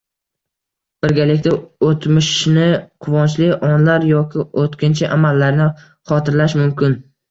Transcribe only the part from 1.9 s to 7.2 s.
o‘tmishni– quvonchli onlar yoki o‘kinchli alamlarni xotirlash mumkin.